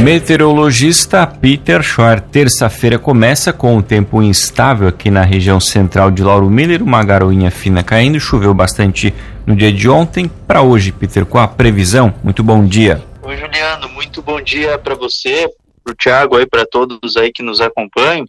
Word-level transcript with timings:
Meteorologista 0.00 1.26
Peter 1.26 1.82
Schor. 1.82 2.20
Terça-feira 2.20 2.98
começa 2.98 3.52
com 3.52 3.76
o 3.76 3.82
tempo 3.82 4.22
instável 4.22 4.88
aqui 4.88 5.10
na 5.10 5.22
região 5.22 5.60
central 5.60 6.10
de 6.10 6.22
Lauro 6.22 6.48
Miller. 6.48 6.82
Uma 6.82 7.04
garoinha 7.04 7.50
fina 7.50 7.82
caindo. 7.82 8.18
Choveu 8.18 8.54
bastante 8.54 9.12
no 9.46 9.54
dia 9.54 9.72
de 9.72 9.88
ontem. 9.88 10.30
Para 10.46 10.62
hoje, 10.62 10.92
Peter, 10.92 11.26
com 11.26 11.38
a 11.38 11.46
previsão? 11.46 12.14
Muito 12.24 12.42
bom 12.42 12.64
dia. 12.64 13.02
Oi, 13.22 13.36
Juliano. 13.36 13.88
Muito 13.90 14.22
bom 14.22 14.40
dia 14.40 14.78
para 14.78 14.94
você, 14.94 15.48
para 15.84 15.92
o 15.92 15.96
Thiago 15.96 16.36
aí, 16.36 16.46
para 16.46 16.64
todos 16.64 17.16
aí 17.16 17.30
que 17.32 17.42
nos 17.42 17.60
acompanham. 17.60 18.26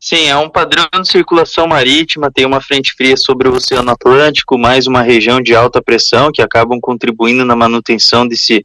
Sim, 0.00 0.28
é 0.28 0.36
um 0.36 0.48
padrão 0.48 0.86
de 1.00 1.08
circulação 1.08 1.66
marítima, 1.66 2.30
tem 2.30 2.46
uma 2.46 2.60
frente 2.60 2.92
fria 2.96 3.16
sobre 3.16 3.48
o 3.48 3.54
Oceano 3.54 3.90
Atlântico, 3.90 4.56
mais 4.56 4.86
uma 4.86 5.02
região 5.02 5.40
de 5.40 5.56
alta 5.56 5.82
pressão 5.82 6.30
que 6.32 6.40
acabam 6.40 6.78
contribuindo 6.80 7.44
na 7.44 7.56
manutenção 7.56 8.26
desse 8.26 8.64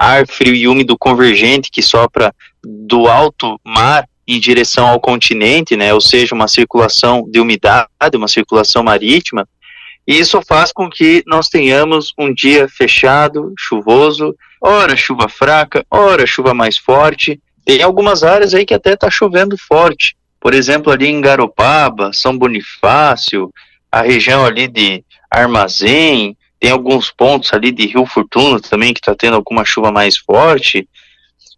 ar 0.00 0.26
frio 0.26 0.54
e 0.54 0.66
úmido 0.66 0.96
convergente 0.96 1.70
que 1.70 1.82
sopra 1.82 2.34
do 2.64 3.06
alto 3.06 3.60
mar 3.62 4.08
em 4.26 4.40
direção 4.40 4.88
ao 4.88 4.98
continente, 4.98 5.76
né? 5.76 5.92
Ou 5.92 6.00
seja, 6.00 6.34
uma 6.34 6.48
circulação 6.48 7.22
de 7.28 7.38
umidade, 7.38 7.86
uma 8.14 8.26
circulação 8.26 8.82
marítima. 8.82 9.46
E 10.08 10.18
isso 10.18 10.40
faz 10.40 10.72
com 10.72 10.88
que 10.88 11.22
nós 11.26 11.48
tenhamos 11.48 12.14
um 12.18 12.32
dia 12.32 12.66
fechado, 12.66 13.52
chuvoso, 13.58 14.34
ora 14.58 14.96
chuva 14.96 15.28
fraca, 15.28 15.84
ora 15.90 16.26
chuva 16.26 16.54
mais 16.54 16.78
forte, 16.78 17.38
tem 17.62 17.82
algumas 17.82 18.24
áreas 18.24 18.54
aí 18.54 18.64
que 18.64 18.72
até 18.72 18.94
está 18.94 19.10
chovendo 19.10 19.54
forte. 19.58 20.16
Por 20.40 20.54
exemplo, 20.54 20.90
ali 20.90 21.08
em 21.08 21.20
Garopaba, 21.20 22.10
São 22.14 22.36
Bonifácio, 22.38 23.50
a 23.92 24.00
região 24.00 24.46
ali 24.46 24.66
de 24.66 25.04
Armazém, 25.30 26.34
tem 26.60 26.70
alguns 26.70 27.10
pontos 27.10 27.52
ali 27.54 27.72
de 27.72 27.86
Rio 27.86 28.04
Fortuna 28.04 28.60
também 28.60 28.92
que 28.92 29.00
está 29.00 29.14
tendo 29.14 29.34
alguma 29.34 29.64
chuva 29.64 29.90
mais 29.90 30.18
forte. 30.18 30.86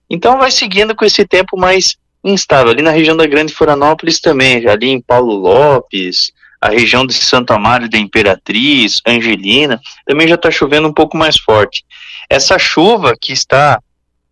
Então 0.09 0.39
vai 0.39 0.50
seguindo 0.50 0.94
com 0.94 1.05
esse 1.05 1.27
tempo 1.27 1.59
mais 1.59 1.97
instável. 2.25 2.70
Ali 2.70 2.83
na 2.83 2.92
região 2.92 3.17
da 3.17 3.27
Grande 3.27 3.53
Florianópolis 3.53 4.20
também, 4.20 4.64
ali 4.69 4.89
em 4.89 5.00
Paulo 5.00 5.34
Lopes, 5.34 6.33
a 6.61 6.69
região 6.69 7.05
de 7.05 7.14
Santo 7.14 7.53
Amaro 7.53 7.89
da 7.89 7.98
Imperatriz, 7.98 9.00
Angelina, 9.05 9.81
também 10.06 10.28
já 10.28 10.36
está 10.36 10.48
chovendo 10.48 10.86
um 10.86 10.94
pouco 10.94 11.16
mais 11.16 11.37
forte. 11.37 11.84
Essa 12.31 12.56
chuva 12.56 13.16
que 13.20 13.33
está 13.33 13.81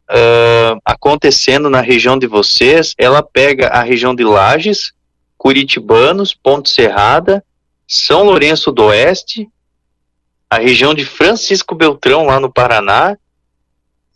uh, 0.09 0.81
acontecendo 0.85 1.69
na 1.69 1.81
região 1.81 2.17
de 2.17 2.29
vocês, 2.29 2.95
ela 2.97 3.21
pega 3.21 3.67
a 3.69 3.83
região 3.83 4.15
de 4.15 4.23
Lages, 4.23 4.93
Curitibanos, 5.37 6.33
Ponte 6.33 6.71
Serrada, 6.71 7.43
São 7.89 8.23
Lourenço 8.23 8.71
do 8.71 8.85
Oeste, 8.85 9.49
a 10.51 10.59
região 10.59 10.93
de 10.93 11.05
Francisco 11.05 11.75
Beltrão, 11.75 12.27
lá 12.27 12.41
no 12.41 12.53
Paraná, 12.53 13.17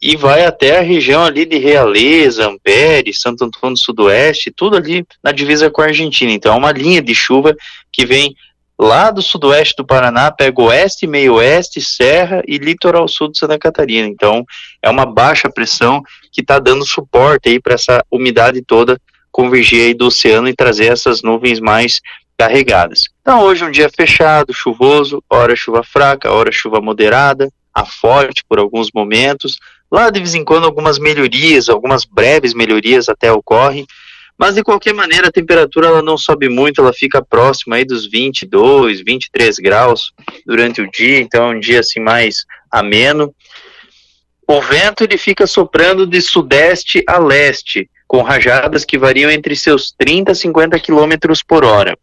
e 0.02 0.16
vai 0.16 0.44
até 0.44 0.78
a 0.78 0.82
região 0.82 1.24
ali 1.24 1.46
de 1.46 1.56
Realeza, 1.56 2.46
Ampere, 2.46 3.14
Santo 3.14 3.44
Antônio 3.44 3.74
do 3.74 3.80
Sudoeste, 3.80 4.50
tudo 4.50 4.76
ali 4.76 5.06
na 5.22 5.32
divisa 5.32 5.70
com 5.70 5.80
a 5.80 5.86
Argentina. 5.86 6.30
Então 6.30 6.52
é 6.52 6.58
uma 6.58 6.72
linha 6.72 7.00
de 7.00 7.14
chuva 7.14 7.54
que 7.90 8.04
vem 8.04 8.34
lá 8.78 9.10
do 9.10 9.22
sudoeste 9.22 9.74
do 9.76 9.86
Paraná, 9.86 10.30
pega 10.30 10.60
oeste, 10.60 11.06
meio 11.06 11.34
oeste, 11.34 11.80
serra 11.80 12.42
e 12.46 12.58
litoral 12.58 13.08
sul 13.08 13.30
de 13.30 13.38
Santa 13.38 13.58
Catarina. 13.58 14.06
Então, 14.08 14.44
é 14.82 14.90
uma 14.90 15.06
baixa 15.06 15.48
pressão 15.48 16.02
que 16.32 16.40
está 16.40 16.58
dando 16.58 16.84
suporte 16.84 17.48
aí 17.48 17.60
para 17.60 17.74
essa 17.74 18.04
umidade 18.10 18.60
toda 18.62 19.00
convergir 19.30 19.86
aí 19.86 19.94
do 19.94 20.06
oceano 20.06 20.48
e 20.48 20.54
trazer 20.54 20.92
essas 20.92 21.22
nuvens 21.22 21.58
mais 21.58 22.00
carregadas. 22.38 23.02
Então, 23.20 23.42
hoje 23.42 23.64
um 23.64 23.70
dia 23.70 23.88
fechado, 23.88 24.52
chuvoso, 24.52 25.22
hora 25.30 25.54
chuva 25.56 25.82
fraca, 25.82 26.32
hora 26.32 26.52
chuva 26.52 26.80
moderada, 26.80 27.48
a 27.72 27.84
forte 27.84 28.44
por 28.48 28.58
alguns 28.58 28.90
momentos. 28.92 29.58
Lá, 29.90 30.10
de 30.10 30.20
vez 30.20 30.34
em 30.34 30.44
quando, 30.44 30.64
algumas 30.64 30.98
melhorias, 30.98 31.68
algumas 31.68 32.04
breves 32.04 32.54
melhorias 32.54 33.08
até 33.08 33.30
ocorrem, 33.30 33.86
mas 34.36 34.56
de 34.56 34.64
qualquer 34.64 34.92
maneira, 34.92 35.28
a 35.28 35.32
temperatura 35.32 35.86
ela 35.86 36.02
não 36.02 36.18
sobe 36.18 36.48
muito, 36.48 36.80
ela 36.80 36.92
fica 36.92 37.24
próxima 37.24 37.76
aí 37.76 37.84
dos 37.84 38.06
22, 38.06 39.02
23 39.04 39.58
graus 39.58 40.12
durante 40.44 40.80
o 40.80 40.90
dia, 40.90 41.20
então 41.20 41.52
é 41.52 41.56
um 41.56 41.60
dia 41.60 41.80
assim 41.80 42.00
mais 42.00 42.44
ameno. 42.70 43.32
O 44.46 44.60
vento 44.60 45.04
ele 45.04 45.16
fica 45.16 45.46
soprando 45.46 46.06
de 46.06 46.20
sudeste 46.20 47.02
a 47.06 47.18
leste, 47.18 47.88
com 48.06 48.22
rajadas 48.22 48.84
que 48.84 48.98
variam 48.98 49.30
entre 49.30 49.56
seus 49.56 49.92
30 49.96 50.32
e 50.32 50.34
50 50.34 50.78
quilômetros 50.80 51.42
por 51.42 51.64
hora. 51.64 51.96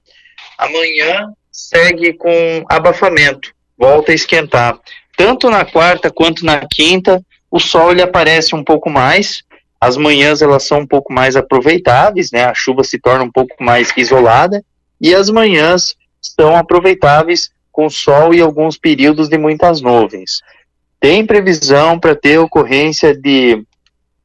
Amanhã 0.61 1.33
segue 1.51 2.13
com 2.13 2.63
abafamento, 2.69 3.51
volta 3.75 4.11
a 4.11 4.15
esquentar. 4.15 4.77
Tanto 5.17 5.49
na 5.49 5.65
quarta 5.65 6.11
quanto 6.11 6.45
na 6.45 6.61
quinta, 6.71 7.19
o 7.49 7.59
sol 7.59 7.91
ele 7.91 8.03
aparece 8.03 8.53
um 8.53 8.63
pouco 8.63 8.87
mais, 8.87 9.41
as 9.79 9.97
manhãs 9.97 10.39
elas 10.39 10.61
são 10.61 10.81
um 10.81 10.85
pouco 10.85 11.11
mais 11.11 11.35
aproveitáveis, 11.35 12.31
né? 12.31 12.45
A 12.45 12.53
chuva 12.53 12.83
se 12.83 12.99
torna 12.99 13.23
um 13.23 13.31
pouco 13.31 13.55
mais 13.59 13.91
isolada 13.97 14.63
e 15.01 15.15
as 15.15 15.31
manhãs 15.31 15.95
são 16.21 16.55
aproveitáveis 16.55 17.49
com 17.71 17.89
sol 17.89 18.31
e 18.31 18.39
alguns 18.39 18.77
períodos 18.77 19.27
de 19.27 19.39
muitas 19.39 19.81
nuvens. 19.81 20.43
Tem 20.99 21.25
previsão 21.25 21.99
para 21.99 22.15
ter 22.15 22.37
ocorrência 22.37 23.15
de 23.15 23.63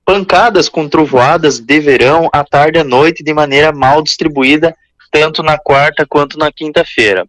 pancadas 0.05 0.69
com 0.69 0.87
trovoadas 0.87 1.59
de 1.59 1.81
verão 1.81 2.29
à 2.31 2.45
tarde 2.45 2.77
e 2.77 2.83
à 2.83 2.85
noite 2.85 3.25
de 3.25 3.33
maneira 3.33 3.73
mal 3.73 4.03
distribuída, 4.03 4.77
tanto 5.19 5.43
na 5.43 5.56
quarta 5.56 6.04
quanto 6.06 6.38
na 6.38 6.53
quinta-feira. 6.53 7.27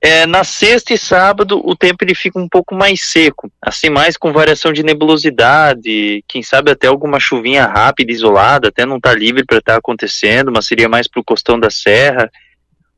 É, 0.00 0.26
na 0.26 0.42
sexta 0.42 0.94
e 0.94 0.98
sábado 0.98 1.60
o 1.62 1.76
tempo 1.76 2.02
ele 2.02 2.14
fica 2.14 2.38
um 2.38 2.48
pouco 2.48 2.74
mais 2.74 3.02
seco, 3.02 3.52
assim 3.60 3.90
mais 3.90 4.16
com 4.16 4.32
variação 4.32 4.72
de 4.72 4.82
nebulosidade, 4.82 6.24
quem 6.26 6.42
sabe 6.42 6.70
até 6.70 6.86
alguma 6.86 7.20
chuvinha 7.20 7.66
rápida, 7.66 8.10
isolada, 8.10 8.68
até 8.68 8.86
não 8.86 8.96
está 8.96 9.14
livre 9.14 9.44
para 9.44 9.58
estar 9.58 9.74
tá 9.74 9.78
acontecendo, 9.78 10.50
mas 10.50 10.66
seria 10.66 10.88
mais 10.88 11.06
para 11.06 11.20
o 11.20 11.24
costão 11.24 11.60
da 11.60 11.70
serra. 11.70 12.28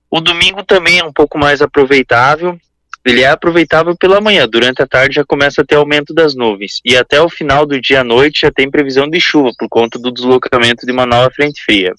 O 0.08 0.20
domingo 0.20 0.62
também 0.62 1.00
é 1.00 1.04
um 1.04 1.12
pouco 1.12 1.36
mais 1.36 1.60
aproveitável, 1.60 2.56
ele 3.04 3.22
é 3.22 3.28
aproveitável 3.28 3.96
pela 3.96 4.20
manhã, 4.20 4.48
durante 4.48 4.80
a 4.80 4.86
tarde 4.86 5.16
já 5.16 5.24
começa 5.24 5.60
a 5.60 5.64
ter 5.64 5.74
aumento 5.74 6.14
das 6.14 6.36
nuvens, 6.36 6.80
e 6.84 6.96
até 6.96 7.20
o 7.20 7.28
final 7.28 7.66
do 7.66 7.78
dia 7.80 8.00
à 8.00 8.04
noite 8.04 8.42
já 8.42 8.50
tem 8.50 8.70
previsão 8.70 9.10
de 9.10 9.20
chuva, 9.20 9.50
por 9.58 9.68
conta 9.68 9.98
do 9.98 10.12
deslocamento 10.12 10.86
de 10.86 10.92
uma 10.92 11.04
nova 11.04 11.30
frente 11.30 11.62
fria. 11.62 11.92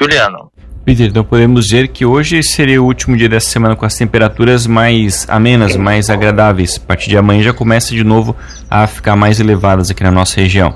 Juliano. 0.00 0.50
Peter, 0.84 1.06
então 1.06 1.22
podemos 1.22 1.66
dizer 1.66 1.88
que 1.88 2.04
hoje 2.04 2.42
seria 2.42 2.82
o 2.82 2.86
último 2.86 3.16
dia 3.16 3.28
dessa 3.28 3.48
semana 3.50 3.76
com 3.76 3.86
as 3.86 3.94
temperaturas 3.94 4.66
mais 4.66 5.28
amenas, 5.28 5.76
mais 5.76 6.10
agradáveis. 6.10 6.76
A 6.76 6.86
partir 6.86 7.08
de 7.08 7.16
amanhã 7.16 7.42
já 7.42 7.52
começa 7.52 7.94
de 7.94 8.02
novo 8.02 8.36
a 8.68 8.86
ficar 8.88 9.14
mais 9.14 9.38
elevadas 9.38 9.90
aqui 9.90 10.02
na 10.02 10.10
nossa 10.10 10.40
região. 10.40 10.74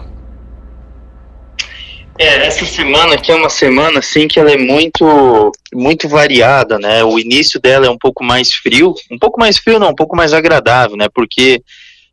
É, 2.18 2.46
essa 2.46 2.64
semana 2.64 3.14
aqui 3.14 3.30
é 3.30 3.34
uma 3.34 3.50
semana 3.50 3.98
assim 3.98 4.26
que 4.26 4.40
ela 4.40 4.50
é 4.50 4.56
muito 4.56 5.52
muito 5.74 6.08
variada, 6.08 6.78
né? 6.78 7.04
O 7.04 7.18
início 7.18 7.60
dela 7.60 7.86
é 7.86 7.90
um 7.90 7.98
pouco 7.98 8.24
mais 8.24 8.54
frio, 8.54 8.94
um 9.10 9.18
pouco 9.18 9.38
mais 9.38 9.58
frio 9.58 9.78
não, 9.78 9.90
um 9.90 9.94
pouco 9.94 10.16
mais 10.16 10.32
agradável, 10.32 10.96
né? 10.96 11.08
Porque 11.12 11.62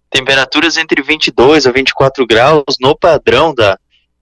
temperaturas 0.09 0.78
entre 0.78 1.02
22 1.02 1.66
a 1.66 1.72
24 1.72 2.25
graus 2.28 2.75
no 2.81 2.97
padrão 2.97 3.53
da 3.53 3.78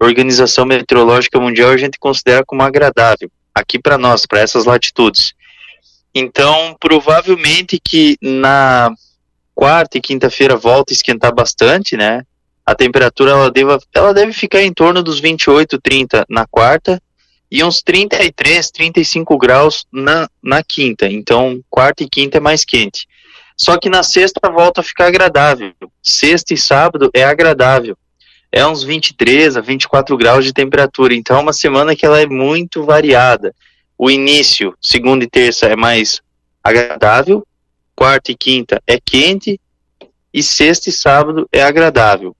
Organização 0.05 0.65
Meteorológica 0.65 1.39
Mundial 1.39 1.69
a 1.69 1.77
gente 1.77 1.99
considera 1.99 2.43
como 2.43 2.63
agradável 2.63 3.29
aqui 3.53 3.77
para 3.77 3.99
nós, 3.99 4.25
para 4.25 4.39
essas 4.39 4.65
latitudes. 4.65 5.33
Então, 6.13 6.75
provavelmente 6.79 7.79
que 7.79 8.17
na 8.19 8.91
quarta 9.53 9.99
e 9.99 10.01
quinta-feira 10.01 10.55
volta 10.55 10.91
a 10.91 10.95
esquentar 10.95 11.33
bastante, 11.33 11.95
né? 11.95 12.23
A 12.65 12.73
temperatura 12.73 13.31
ela 13.31 13.51
deve, 13.51 13.77
ela 13.93 14.13
deve 14.13 14.33
ficar 14.33 14.63
em 14.63 14.73
torno 14.73 15.03
dos 15.03 15.19
28, 15.19 15.79
30 15.79 16.25
na 16.27 16.47
quarta 16.47 16.99
e 17.51 17.63
uns 17.63 17.83
33, 17.83 18.71
35 18.71 19.37
graus 19.37 19.85
na, 19.91 20.27
na 20.41 20.63
quinta. 20.63 21.07
Então, 21.07 21.61
quarta 21.69 22.03
e 22.03 22.09
quinta 22.09 22.37
é 22.37 22.41
mais 22.41 22.65
quente. 22.65 23.07
Só 23.55 23.77
que 23.77 23.89
na 23.89 24.01
sexta 24.01 24.49
volta 24.49 24.81
a 24.81 24.83
ficar 24.83 25.07
agradável. 25.07 25.73
Sexta 26.01 26.55
e 26.55 26.57
sábado 26.57 27.11
é 27.13 27.23
agradável 27.23 27.95
é 28.51 28.65
uns 28.65 28.83
23 28.83 29.55
a 29.55 29.61
24 29.61 30.17
graus 30.17 30.43
de 30.43 30.51
temperatura. 30.51 31.15
Então 31.15 31.37
é 31.37 31.39
uma 31.39 31.53
semana 31.53 31.95
que 31.95 32.05
ela 32.05 32.19
é 32.19 32.25
muito 32.25 32.83
variada. 32.83 33.53
O 33.97 34.09
início, 34.09 34.75
segunda 34.81 35.23
e 35.23 35.29
terça, 35.29 35.67
é 35.67 35.75
mais 35.75 36.21
agradável, 36.63 37.45
quarta 37.95 38.31
e 38.31 38.35
quinta 38.35 38.81
é 38.85 38.99
quente, 38.99 39.59
e 40.33 40.41
sexta 40.41 40.89
e 40.89 40.91
sábado 40.91 41.47
é 41.51 41.61
agradável. 41.61 42.35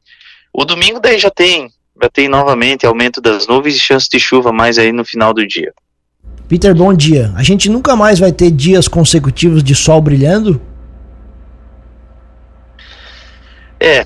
O 0.54 0.66
domingo 0.66 1.00
daí 1.00 1.20
já 1.20 1.30
tem, 1.30 1.70
já 2.02 2.10
tem 2.10 2.28
novamente 2.28 2.86
aumento 2.86 3.22
das 3.22 3.48
nuvens 3.48 3.76
e 3.76 3.80
chance 3.80 4.08
de 4.10 4.20
chuva 4.20 4.52
mais 4.52 4.78
aí 4.78 4.92
no 4.92 5.06
final 5.06 5.34
do 5.34 5.46
dia. 5.48 5.74
Peter, 6.48 6.76
bom 6.76 6.94
dia. 6.94 7.32
A 7.36 7.44
gente 7.44 7.70
nunca 7.70 7.96
mais 7.96 8.20
vai 8.20 8.32
ter 8.32 8.52
dias 8.52 8.88
consecutivos 8.88 9.64
de 9.64 9.74
sol 9.74 10.02
brilhando? 10.02 10.60
É, 13.80 14.06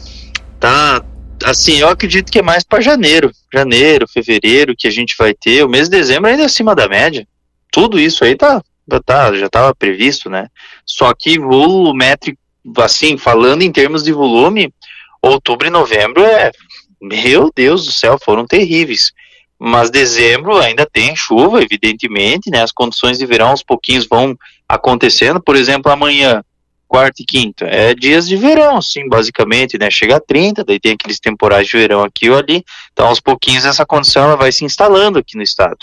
tá. 0.60 1.04
Assim, 1.46 1.78
eu 1.78 1.88
acredito 1.88 2.32
que 2.32 2.40
é 2.40 2.42
mais 2.42 2.64
para 2.64 2.82
janeiro. 2.82 3.32
Janeiro, 3.54 4.08
fevereiro, 4.08 4.76
que 4.76 4.88
a 4.88 4.92
gente 4.92 5.16
vai 5.16 5.32
ter. 5.32 5.64
O 5.64 5.70
mês 5.70 5.88
de 5.88 5.96
dezembro 5.96 6.28
ainda 6.28 6.42
é 6.42 6.46
acima 6.48 6.74
da 6.74 6.90
média. 6.90 7.28
Tudo 7.72 8.00
isso 8.00 8.24
aí 8.24 8.36
tá, 8.36 8.64
tá 9.06 9.32
já 9.36 9.46
estava 9.46 9.76
previsto, 9.76 10.28
né? 10.28 10.48
Só 10.84 11.14
que 11.14 11.38
volumétrico, 11.38 12.40
assim, 12.78 13.16
falando 13.16 13.62
em 13.62 13.72
termos 13.72 14.04
de 14.04 14.12
volume, 14.12 14.74
outubro 15.22 15.68
e 15.68 15.70
novembro 15.70 16.26
é. 16.26 16.52
Meu 17.00 17.52
Deus 17.56 17.86
do 17.86 17.92
céu, 17.92 18.18
foram 18.20 18.48
terríveis. 18.48 19.12
Mas 19.60 19.92
dezembro 19.92 20.58
ainda 20.58 20.84
tem 20.92 21.16
chuva, 21.16 21.62
evidentemente, 21.62 22.50
né? 22.50 22.64
As 22.64 22.72
condições 22.72 23.20
de 23.20 23.26
verão 23.28 23.50
aos 23.50 23.62
pouquinhos 23.62 24.08
vão 24.08 24.36
acontecendo. 24.68 25.40
Por 25.40 25.56
exemplo, 25.56 25.92
amanhã 25.92 26.44
quarta 26.88 27.22
e 27.22 27.26
quinta. 27.26 27.66
É 27.66 27.94
dias 27.94 28.28
de 28.28 28.36
verão, 28.36 28.82
sim, 28.82 29.08
basicamente, 29.08 29.78
né? 29.78 29.90
Chega 29.90 30.18
a 30.18 30.20
30, 30.20 30.64
daí 30.64 30.80
tem 30.80 30.94
aqueles 30.94 31.20
temporais 31.20 31.68
de 31.68 31.78
verão 31.78 32.04
aqui 32.04 32.30
ou 32.30 32.38
ali. 32.38 32.64
Então, 32.94 33.08
aos 33.08 33.20
pouquinhos, 33.20 33.66
essa 33.66 33.86
condição 33.86 34.24
ela 34.24 34.36
vai 34.36 34.52
se 34.52 34.64
instalando 34.64 35.20
aqui 35.20 35.36
no 35.36 35.44
estado. 35.44 35.78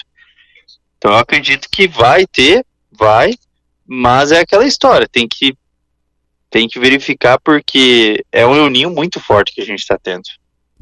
Então, 0.98 1.12
eu 1.12 1.18
acredito 1.18 1.68
que 1.70 1.88
vai 1.88 2.26
ter, 2.26 2.64
vai, 2.90 3.34
mas 3.86 4.32
é 4.32 4.40
aquela 4.40 4.66
história, 4.66 5.08
tem 5.10 5.28
que 5.28 5.56
tem 6.48 6.68
que 6.68 6.78
verificar 6.78 7.40
porque 7.42 8.22
é 8.30 8.46
um 8.46 8.54
euninho 8.54 8.90
muito 8.90 9.18
forte 9.18 9.54
que 9.54 9.62
a 9.62 9.64
gente 9.64 9.78
está 9.78 9.96
tendo. 9.96 10.24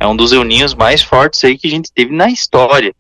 É 0.01 0.07
um 0.07 0.17
dos 0.17 0.33
euninhos 0.33 0.75
mais 0.75 1.01
fortes 1.01 1.45
aí 1.45 1.57
que 1.57 1.69
a 1.69 1.71
gente 1.71 1.93
teve 1.95 2.13
na 2.13 2.29
história. 2.29 2.93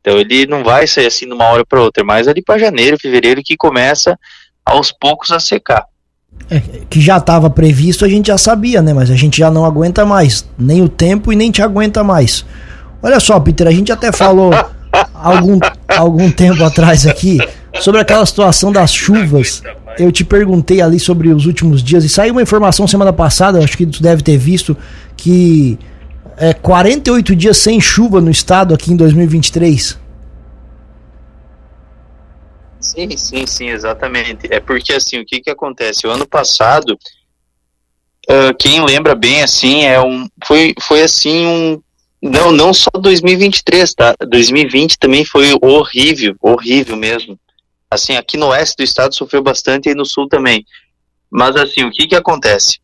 Então 0.00 0.18
ele 0.18 0.46
não 0.46 0.62
vai 0.62 0.86
sair 0.86 1.06
assim 1.06 1.26
de 1.26 1.32
uma 1.32 1.46
hora 1.46 1.66
para 1.66 1.82
outra, 1.82 2.04
mas 2.04 2.28
ali 2.28 2.40
para 2.40 2.60
janeiro, 2.60 2.96
fevereiro 2.96 3.42
que 3.42 3.56
começa 3.56 4.16
aos 4.64 4.92
poucos 4.92 5.32
a 5.32 5.40
secar. 5.40 5.84
É, 6.50 6.60
que 6.90 7.00
já 7.00 7.16
estava 7.16 7.48
previsto, 7.48 8.04
a 8.04 8.08
gente 8.08 8.26
já 8.26 8.36
sabia, 8.36 8.82
né? 8.82 8.92
Mas 8.92 9.10
a 9.10 9.16
gente 9.16 9.38
já 9.38 9.50
não 9.50 9.64
aguenta 9.64 10.04
mais. 10.04 10.44
Nem 10.58 10.82
o 10.82 10.88
tempo 10.88 11.32
e 11.32 11.36
nem 11.36 11.50
te 11.50 11.62
aguenta 11.62 12.04
mais. 12.04 12.44
Olha 13.02 13.18
só, 13.18 13.40
Peter, 13.40 13.66
a 13.66 13.70
gente 13.70 13.90
até 13.90 14.12
falou 14.12 14.52
algum, 15.14 15.58
algum 15.88 16.30
tempo 16.30 16.62
atrás 16.62 17.06
aqui 17.06 17.38
sobre 17.80 18.00
aquela 18.00 18.26
situação 18.26 18.70
das 18.70 18.92
chuvas. 18.92 19.62
Eu 19.98 20.12
te 20.12 20.24
perguntei 20.24 20.80
ali 20.80 20.98
sobre 20.98 21.28
os 21.28 21.46
últimos 21.46 21.82
dias 21.82 22.04
e 22.04 22.08
saiu 22.08 22.32
uma 22.34 22.42
informação 22.42 22.86
semana 22.86 23.12
passada, 23.12 23.58
acho 23.58 23.76
que 23.76 23.86
tu 23.86 24.02
deve 24.02 24.22
ter 24.22 24.38
visto, 24.38 24.76
que 25.16 25.78
é 26.36 26.52
48 26.52 27.36
dias 27.36 27.56
sem 27.56 27.80
chuva 27.80 28.20
no 28.20 28.30
estado 28.30 28.74
aqui 28.74 28.92
em 28.92 28.96
2023. 28.96 30.01
Sim, 32.82 33.16
sim, 33.16 33.46
sim, 33.46 33.68
exatamente. 33.70 34.52
É 34.52 34.58
porque 34.58 34.92
assim, 34.92 35.20
o 35.20 35.24
que 35.24 35.40
que 35.40 35.50
acontece? 35.50 36.06
O 36.06 36.10
ano 36.10 36.26
passado, 36.26 36.98
uh, 38.28 38.54
quem 38.58 38.84
lembra 38.84 39.14
bem 39.14 39.42
assim, 39.42 39.84
é 39.84 40.00
um 40.00 40.28
foi 40.44 40.74
foi 40.80 41.02
assim 41.02 41.46
um 41.46 41.82
não, 42.20 42.52
não 42.52 42.72
só 42.72 42.90
2023, 42.90 43.94
tá? 43.94 44.14
2020 44.28 44.98
também 44.98 45.24
foi 45.24 45.46
horrível, 45.60 46.36
horrível 46.40 46.96
mesmo. 46.96 47.38
Assim, 47.90 48.16
aqui 48.16 48.36
no 48.36 48.48
oeste 48.48 48.76
do 48.76 48.84
estado 48.84 49.14
sofreu 49.14 49.42
bastante 49.42 49.88
e 49.88 49.94
no 49.94 50.04
sul 50.04 50.28
também. 50.28 50.64
Mas 51.30 51.56
assim, 51.56 51.84
o 51.84 51.90
que 51.90 52.06
que 52.06 52.14
acontece? 52.14 52.78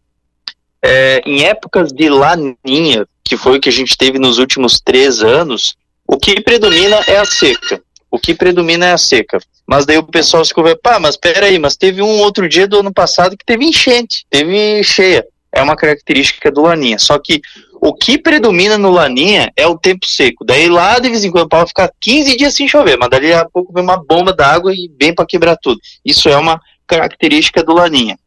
É, 0.83 1.23
em 1.25 1.45
épocas 1.45 1.93
de 1.93 2.09
laninha, 2.09 3.07
que 3.25 3.37
foi 3.37 3.59
o 3.59 3.61
que 3.61 3.69
a 3.69 3.73
gente 3.73 3.97
teve 3.97 4.19
nos 4.19 4.39
últimos 4.39 4.81
três 4.81 5.23
anos, 5.23 5.77
o 6.07 6.17
que 6.17 6.41
predomina 6.41 6.97
é 7.07 7.19
a 7.19 7.25
seca. 7.25 7.83
O 8.11 8.19
que 8.19 8.35
predomina 8.35 8.87
é 8.87 8.93
a 8.93 8.99
seca. 8.99 9.39
Mas 9.67 9.85
daí 9.85 9.99
o 9.99 10.03
pessoal 10.03 10.45
se 10.45 10.55
conversa, 10.55 10.81
pá, 10.83 10.99
mas 10.99 11.17
peraí, 11.17 11.59
mas 11.59 11.77
teve 11.77 12.01
um 12.01 12.21
outro 12.21 12.49
dia 12.49 12.67
do 12.67 12.81
ano 12.81 12.93
passado 12.93 13.37
que 13.37 13.45
teve 13.45 13.65
enchente, 13.65 14.25
teve 14.31 14.83
cheia. 14.83 15.27
É 15.53 15.63
uma 15.63 15.77
característica 15.77 16.51
do 16.51 16.63
Laninha. 16.63 16.99
Só 16.99 17.19
que 17.19 17.41
o 17.81 17.95
que 17.95 18.19
predomina 18.19 18.77
no 18.77 18.91
Laninha 18.91 19.53
é 19.57 19.67
o 19.67 19.79
tempo 19.79 20.07
seco. 20.07 20.45
Daí 20.45 20.69
lá 20.69 20.99
de 20.99 21.09
vez 21.09 21.25
em 21.25 21.31
quando 21.31 21.49
pode 21.49 21.69
ficar 21.69 21.91
15 22.01 22.37
dias 22.37 22.55
sem 22.55 22.67
chover, 22.67 22.97
mas 22.99 23.11
dali 23.11 23.33
a 23.33 23.45
pouco 23.45 23.73
vem 23.73 23.83
uma 23.83 23.97
bomba 23.97 24.33
d'água 24.33 24.73
e 24.73 24.91
vem 24.99 25.15
para 25.15 25.27
quebrar 25.27 25.57
tudo. 25.57 25.81
Isso 26.05 26.29
é 26.29 26.37
uma 26.37 26.61
característica 26.87 27.63
do 27.63 27.75
Laninha. 27.75 28.19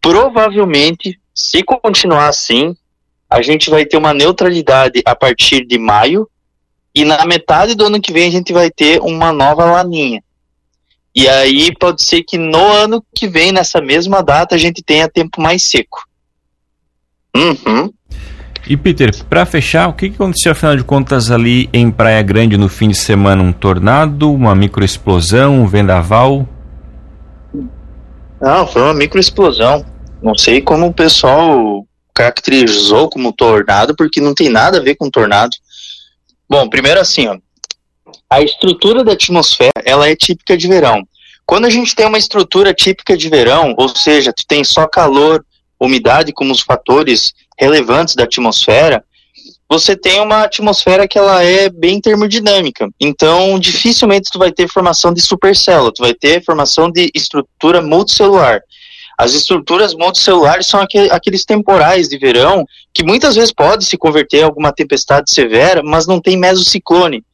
Provavelmente, 0.00 1.18
se 1.34 1.62
continuar 1.62 2.28
assim, 2.28 2.76
a 3.28 3.42
gente 3.42 3.70
vai 3.70 3.84
ter 3.84 3.96
uma 3.96 4.14
neutralidade 4.14 5.02
a 5.04 5.16
partir 5.16 5.66
de 5.66 5.78
maio 5.78 6.28
e 6.94 7.04
na 7.04 7.24
metade 7.26 7.74
do 7.74 7.86
ano 7.86 8.00
que 8.00 8.12
vem 8.12 8.28
a 8.28 8.30
gente 8.30 8.52
vai 8.52 8.70
ter 8.70 9.00
uma 9.00 9.32
nova 9.32 9.64
laninha. 9.64 10.22
E 11.14 11.28
aí 11.28 11.74
pode 11.76 12.02
ser 12.02 12.22
que 12.22 12.36
no 12.36 12.72
ano 12.72 13.04
que 13.14 13.28
vem, 13.28 13.52
nessa 13.52 13.80
mesma 13.80 14.22
data, 14.22 14.54
a 14.54 14.58
gente 14.58 14.82
tenha 14.82 15.08
tempo 15.08 15.40
mais 15.40 15.62
seco. 15.70 16.02
Uhum. 17.36 17.92
E 18.66 18.76
Peter, 18.76 19.12
para 19.26 19.44
fechar, 19.44 19.88
o 19.88 19.92
que, 19.92 20.06
aconteceu 20.06 20.52
afinal 20.52 20.74
de 20.76 20.82
contas 20.82 21.30
ali 21.30 21.68
em 21.72 21.90
Praia 21.90 22.22
Grande 22.22 22.56
no 22.56 22.68
fim 22.68 22.88
de 22.88 22.96
semana? 22.96 23.42
Um 23.42 23.52
tornado, 23.52 24.32
uma 24.32 24.54
microexplosão, 24.54 25.62
um 25.62 25.66
vendaval? 25.66 26.48
Não, 28.40 28.66
foi 28.66 28.82
uma 28.82 28.94
microexplosão. 28.94 29.84
Não 30.22 30.34
sei 30.34 30.62
como 30.62 30.86
o 30.86 30.94
pessoal 30.94 31.86
caracterizou 32.14 33.10
como 33.10 33.32
tornado, 33.32 33.94
porque 33.94 34.20
não 34.20 34.34
tem 34.34 34.48
nada 34.48 34.78
a 34.78 34.82
ver 34.82 34.94
com 34.94 35.10
tornado. 35.10 35.54
Bom, 36.54 36.68
primeiro 36.68 37.00
assim, 37.00 37.26
ó, 37.26 37.36
a 38.30 38.40
estrutura 38.40 39.02
da 39.02 39.14
atmosfera, 39.14 39.72
ela 39.84 40.08
é 40.08 40.14
típica 40.14 40.56
de 40.56 40.68
verão. 40.68 41.02
Quando 41.44 41.64
a 41.64 41.68
gente 41.68 41.96
tem 41.96 42.06
uma 42.06 42.16
estrutura 42.16 42.72
típica 42.72 43.16
de 43.16 43.28
verão, 43.28 43.74
ou 43.76 43.88
seja, 43.88 44.32
tu 44.32 44.46
tem 44.46 44.62
só 44.62 44.86
calor, 44.86 45.44
umidade 45.80 46.32
como 46.32 46.52
os 46.52 46.60
fatores 46.60 47.34
relevantes 47.58 48.14
da 48.14 48.22
atmosfera, 48.22 49.04
você 49.68 49.96
tem 49.96 50.20
uma 50.20 50.44
atmosfera 50.44 51.08
que 51.08 51.18
ela 51.18 51.42
é 51.42 51.68
bem 51.68 52.00
termodinâmica. 52.00 52.88
Então, 53.00 53.58
dificilmente 53.58 54.30
tu 54.30 54.38
vai 54.38 54.52
ter 54.52 54.68
formação 54.68 55.12
de 55.12 55.22
supercélula, 55.22 55.92
tu 55.92 56.04
vai 56.04 56.14
ter 56.14 56.44
formação 56.44 56.88
de 56.88 57.10
estrutura 57.16 57.82
multicelular. 57.82 58.62
As 59.16 59.34
estruturas 59.34 59.94
multicelulares 59.94 60.66
são 60.66 60.80
aqueles 61.10 61.44
temporais 61.44 62.08
de 62.08 62.18
verão 62.18 62.66
que 62.92 63.04
muitas 63.04 63.36
vezes 63.36 63.52
pode 63.52 63.84
se 63.84 63.96
converter 63.96 64.38
em 64.38 64.44
alguma 64.44 64.72
tempestade 64.72 65.32
severa, 65.32 65.82
mas 65.84 66.06
não 66.06 66.20
tem 66.20 66.36
mesociclone. 66.36 67.24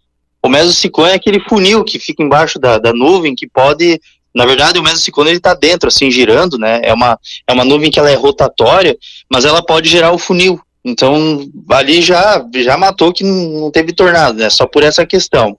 O 0.43 0.49
mesociclone 0.49 1.13
é 1.13 1.15
aquele 1.15 1.41
funil 1.41 1.85
que 1.85 1.99
fica 1.99 2.23
embaixo 2.23 2.59
da, 2.59 2.79
da 2.79 2.93
nuvem 2.93 3.35
que 3.35 3.49
pode 3.49 4.01
na 4.33 4.47
verdade, 4.47 4.79
o 4.79 4.83
mesociclone 4.83 5.33
está 5.33 5.55
dentro, 5.55 5.89
assim, 5.89 6.09
girando, 6.09 6.57
né? 6.57 6.81
É 6.85 6.95
uma, 6.95 7.19
é 7.49 7.53
uma 7.53 7.65
nuvem 7.65 7.91
que 7.91 7.99
ela 7.99 8.11
é 8.11 8.15
rotatória, 8.15 8.97
mas 9.29 9.45
ela 9.45 9.61
pode 9.61 9.89
gerar 9.89 10.13
o 10.13 10.19
funil. 10.19 10.61
Então, 10.85 11.45
ali 11.69 12.01
já, 12.01 12.45
já 12.55 12.77
matou 12.77 13.13
que 13.13 13.25
não 13.25 13.71
teve 13.71 13.93
tornado, 13.93 14.39
né? 14.39 14.49
Só 14.49 14.67
por 14.67 14.83
essa 14.83 15.05
questão. 15.05 15.59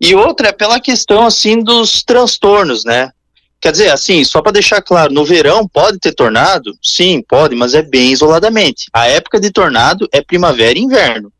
E 0.00 0.14
outra 0.14 0.48
é 0.48 0.52
pela 0.52 0.80
questão, 0.80 1.26
assim, 1.26 1.62
dos 1.62 2.02
transtornos, 2.02 2.84
né? 2.84 3.10
Quer 3.60 3.72
dizer, 3.72 3.90
assim, 3.90 4.22
só 4.22 4.40
para 4.40 4.52
deixar 4.52 4.80
claro, 4.80 5.12
no 5.12 5.24
verão 5.24 5.66
pode 5.66 5.98
ter 5.98 6.12
tornado? 6.12 6.72
Sim, 6.82 7.22
pode, 7.28 7.56
mas 7.56 7.74
é 7.74 7.82
bem 7.82 8.12
isoladamente. 8.12 8.86
A 8.92 9.08
época 9.08 9.40
de 9.40 9.50
tornado 9.50 10.08
é 10.12 10.22
primavera 10.22 10.78
e 10.78 10.82
inverno. 10.82 11.32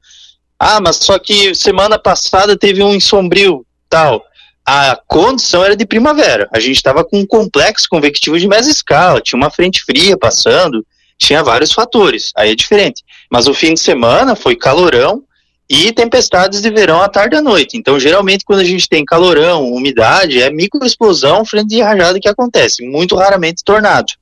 Ah, 0.58 0.80
mas 0.80 0.96
só 0.96 1.18
que 1.18 1.54
semana 1.54 1.98
passada 1.98 2.58
teve 2.58 2.82
um 2.82 2.92
em 2.92 2.98
Sombrio, 2.98 3.64
tal. 3.88 4.24
A 4.66 5.00
condição 5.06 5.64
era 5.64 5.76
de 5.76 5.86
primavera. 5.86 6.48
A 6.52 6.58
gente 6.58 6.76
estava 6.76 7.04
com 7.04 7.20
um 7.20 7.26
complexo 7.26 7.86
convectivo 7.88 8.38
de 8.38 8.48
mesa 8.48 8.70
escala, 8.70 9.20
tinha 9.20 9.38
uma 9.38 9.50
frente 9.50 9.84
fria 9.84 10.18
passando, 10.18 10.84
tinha 11.16 11.44
vários 11.44 11.72
fatores. 11.72 12.32
Aí 12.36 12.50
é 12.50 12.54
diferente. 12.56 13.04
Mas 13.30 13.46
o 13.46 13.54
fim 13.54 13.74
de 13.74 13.80
semana 13.80 14.34
foi 14.34 14.56
calorão 14.56 15.22
e 15.68 15.92
tempestades 15.92 16.62
de 16.62 16.70
verão 16.70 17.02
à 17.02 17.08
tarde 17.08 17.36
e 17.36 17.38
à 17.38 17.42
noite. 17.42 17.76
Então, 17.76 18.00
geralmente, 18.00 18.44
quando 18.44 18.60
a 18.60 18.64
gente 18.64 18.88
tem 18.88 19.04
calorão, 19.04 19.70
umidade, 19.70 20.40
é 20.40 20.50
microexplosão 20.50 21.44
frente 21.44 21.68
de 21.68 21.82
rajada 21.82 22.18
que 22.18 22.28
acontece, 22.28 22.86
muito 22.86 23.14
raramente 23.14 23.62
tornado. 23.62 24.12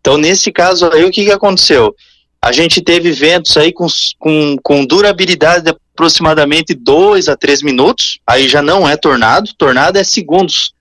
Então, 0.00 0.16
nesse 0.16 0.50
caso 0.50 0.90
aí, 0.90 1.04
o 1.04 1.10
que, 1.10 1.24
que 1.24 1.32
aconteceu? 1.32 1.94
A 2.40 2.52
gente 2.52 2.80
teve 2.80 3.12
ventos 3.12 3.54
aí 3.58 3.70
com, 3.70 3.86
com, 4.18 4.56
com 4.62 4.86
durabilidade 4.86 5.64
de 5.64 5.76
aproximadamente 5.94 6.72
2 6.72 7.28
a 7.28 7.36
3 7.36 7.62
minutos, 7.62 8.18
aí 8.26 8.48
já 8.48 8.62
não 8.62 8.88
é 8.88 8.96
tornado, 8.96 9.50
tornado 9.58 9.98
é 9.98 10.04
segundos. 10.04 10.72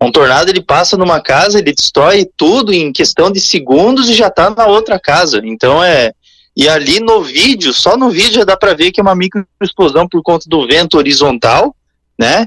Um 0.00 0.12
tornado 0.12 0.48
ele 0.48 0.62
passa 0.62 0.96
numa 0.96 1.20
casa, 1.20 1.58
ele 1.58 1.72
destrói 1.72 2.24
tudo 2.36 2.72
em 2.72 2.92
questão 2.92 3.32
de 3.32 3.40
segundos 3.40 4.08
e 4.08 4.14
já 4.14 4.28
está 4.28 4.48
na 4.48 4.66
outra 4.66 5.00
casa. 5.00 5.40
Então 5.42 5.82
é. 5.82 6.12
E 6.58 6.68
ali 6.68 6.98
no 6.98 7.22
vídeo, 7.22 7.72
só 7.72 7.96
no 7.96 8.10
vídeo 8.10 8.34
já 8.34 8.44
dá 8.44 8.56
para 8.56 8.74
ver 8.74 8.90
que 8.90 8.98
é 8.98 9.02
uma 9.02 9.14
microexplosão 9.14 10.08
por 10.08 10.20
conta 10.24 10.46
do 10.48 10.66
vento 10.66 10.98
horizontal, 10.98 11.74
né? 12.18 12.46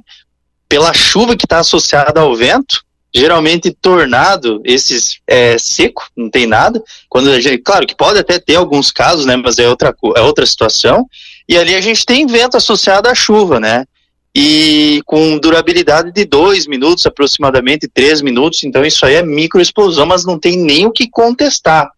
Pela 0.68 0.94
chuva 0.94 1.38
que 1.38 1.46
está 1.46 1.60
associada 1.60 2.20
ao 2.20 2.36
vento 2.36 2.84
geralmente 3.14 3.72
tornado, 3.72 4.62
esses 4.64 5.20
é, 5.28 5.58
seco, 5.58 6.08
não 6.16 6.30
tem 6.30 6.46
nada. 6.48 6.82
Quando 7.10 7.40
gente, 7.42 7.58
claro 7.58 7.86
que 7.86 7.96
pode 7.96 8.20
até 8.20 8.40
ter 8.40 8.56
alguns 8.56 8.90
casos, 8.90 9.26
né, 9.26 9.36
mas 9.36 9.60
é 9.60 9.68
outra, 9.68 9.94
é 10.16 10.22
outra 10.22 10.46
situação. 10.46 11.06
E 11.48 11.58
ali 11.58 11.76
a 11.76 11.82
gente 11.82 12.06
tem 12.06 12.26
vento 12.26 12.56
associado 12.56 13.10
à 13.10 13.16
chuva, 13.16 13.60
né? 13.60 13.86
e 14.34 15.02
com 15.06 15.38
durabilidade 15.38 16.12
de 16.12 16.24
dois 16.24 16.66
minutos, 16.66 17.06
aproximadamente 17.06 17.88
três 17.88 18.22
minutos. 18.22 18.64
Então 18.64 18.86
isso 18.86 19.06
aí 19.06 19.16
é 19.16 19.24
microexplosão, 19.24 20.06
mas 20.06 20.26
não 20.26 20.40
tem 20.40 20.58
nem 20.58 20.86
o 20.86 20.92
que 20.92 21.10
contestar, 21.10 21.90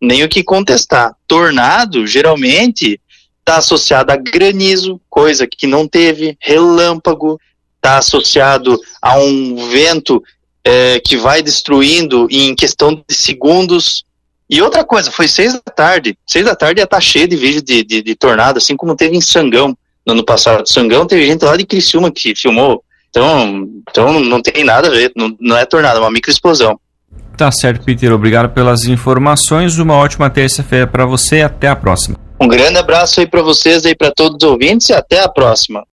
nem 0.00 0.22
o 0.24 0.28
que 0.28 0.42
contestar. 0.42 1.14
Tornado 1.26 2.06
geralmente 2.06 3.00
está 3.40 3.56
associado 3.56 4.12
a 4.12 4.16
granizo, 4.16 5.00
coisa 5.08 5.46
que 5.46 5.66
não 5.66 5.86
teve, 5.86 6.36
relâmpago, 6.40 7.40
está 7.76 7.98
associado 7.98 8.78
a 9.00 9.18
um 9.18 9.68
vento 9.70 10.22
é, 10.64 11.00
que 11.00 11.16
vai 11.16 11.42
destruindo 11.42 12.28
em 12.30 12.54
questão 12.54 12.94
de 12.94 13.14
segundos. 13.14 14.04
E 14.48 14.60
outra 14.60 14.84
coisa, 14.84 15.10
foi 15.10 15.28
seis 15.28 15.54
da 15.54 15.60
tarde. 15.60 16.16
Seis 16.26 16.44
da 16.44 16.54
tarde 16.54 16.80
ia 16.80 16.84
estar 16.84 16.96
tá 16.96 17.00
cheio 17.00 17.28
de 17.28 17.36
vídeo 17.36 17.62
de, 17.62 17.82
de, 17.82 18.02
de 18.02 18.14
tornado, 18.14 18.58
assim 18.58 18.76
como 18.76 18.96
teve 18.96 19.16
em 19.16 19.20
Sangão 19.20 19.76
no 20.06 20.12
ano 20.12 20.24
passado. 20.24 20.68
Sangão 20.68 21.06
teve 21.06 21.26
gente 21.26 21.44
lá 21.44 21.56
de 21.56 21.64
Criciúma 21.64 22.10
que 22.10 22.34
filmou. 22.34 22.84
Então, 23.10 23.68
então 23.88 24.20
não 24.20 24.40
tem 24.40 24.62
nada 24.64 24.88
a 24.88 24.90
ver, 24.90 25.12
não, 25.16 25.36
não 25.40 25.56
é 25.56 25.64
tornado, 25.64 25.98
é 25.98 26.00
uma 26.00 26.10
microexplosão. 26.10 26.78
Tá 27.36 27.50
certo, 27.50 27.84
Peter. 27.84 28.12
Obrigado 28.12 28.50
pelas 28.50 28.84
informações. 28.84 29.78
Uma 29.78 29.94
ótima 29.94 30.28
terça-feira 30.28 30.86
para 30.86 31.06
você 31.06 31.42
até 31.42 31.68
a 31.68 31.76
próxima. 31.76 32.16
Um 32.40 32.48
grande 32.48 32.78
abraço 32.78 33.20
aí 33.20 33.26
para 33.26 33.42
vocês 33.42 33.84
e 33.84 33.94
para 33.94 34.10
todos 34.10 34.38
os 34.42 34.50
ouvintes 34.50 34.88
e 34.88 34.94
até 34.94 35.20
a 35.20 35.28
próxima. 35.28 35.82